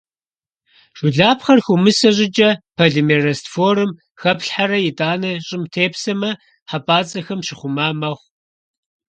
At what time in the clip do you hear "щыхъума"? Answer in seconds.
7.47-7.87